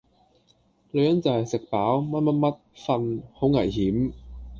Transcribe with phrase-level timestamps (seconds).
[0.89, 3.21] 女人就系食飽、乜乜乜、瞓!
[3.35, 4.13] 好危險!